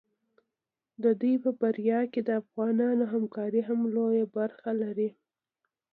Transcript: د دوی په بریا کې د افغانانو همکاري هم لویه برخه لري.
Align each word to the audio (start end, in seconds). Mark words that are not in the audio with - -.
د 1.03 1.05
دوی 1.21 1.35
په 1.43 1.51
بریا 1.61 2.01
کې 2.11 2.21
د 2.23 2.29
افغانانو 2.41 3.03
همکاري 3.13 3.61
هم 3.67 3.79
لویه 3.95 4.25
برخه 4.37 4.71
لري. 4.81 5.09